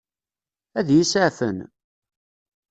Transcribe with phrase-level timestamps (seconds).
[0.79, 1.57] Ad iyi-iseɛfen?